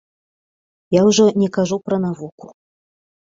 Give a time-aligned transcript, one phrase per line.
[0.95, 2.47] Я ўжо не кажу пра навуку.